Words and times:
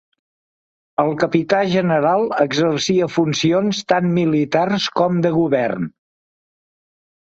El 1.01 1.11
capità 1.23 1.59
general 1.73 2.25
exercia 2.45 3.09
funcions 3.17 3.83
tant 3.93 4.09
militars 4.17 4.89
com 5.01 5.21
de 5.27 5.33
govern. 5.37 5.87